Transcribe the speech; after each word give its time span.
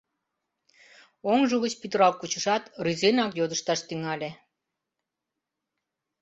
Оҥжо 1.31 1.55
гыч 1.63 1.73
пӱтырал 1.81 2.13
кучышат, 2.19 2.63
рӱзенак 2.85 3.31
йодышташ 3.39 3.79
тӱҥале. 3.87 4.31